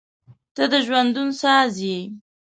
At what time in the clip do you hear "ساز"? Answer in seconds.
1.41-1.73